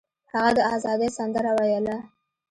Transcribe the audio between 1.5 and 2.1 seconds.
ویله.